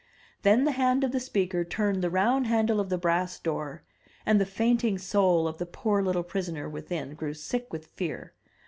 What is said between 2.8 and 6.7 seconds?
the brass door, and the fainting soul of the poor little prisoner